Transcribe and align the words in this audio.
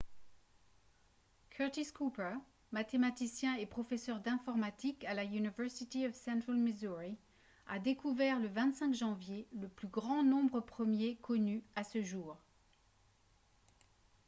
curtis 1.51 1.91
cooper 1.93 2.33
mathématicien 2.71 3.53
et 3.57 3.67
professeur 3.67 4.19
d'informatique 4.19 5.03
à 5.05 5.13
la 5.13 5.23
university 5.23 6.07
of 6.07 6.15
central 6.15 6.57
missouri 6.57 7.19
a 7.67 7.77
découvert 7.77 8.39
le 8.39 8.47
25 8.47 8.95
janvier 8.95 9.47
le 9.53 9.67
plus 9.69 9.89
grand 9.89 10.23
nombre 10.23 10.59
premier 10.59 11.17
connu 11.17 11.63
à 11.75 11.83
ce 11.83 12.01
jour 12.01 12.41